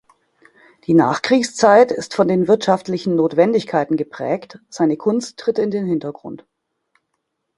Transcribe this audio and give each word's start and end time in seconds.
Die 0.87 0.95
Nachkriegszeit 0.95 1.91
ist 1.91 2.15
von 2.15 2.27
den 2.27 2.47
wirtschaftlichen 2.47 3.15
Notwendigkeiten 3.15 3.97
geprägt, 3.97 4.57
seine 4.67 4.97
Kunst 4.97 5.37
tritt 5.37 5.59
in 5.59 5.69
den 5.69 5.85
Hintergrund. 5.85 6.43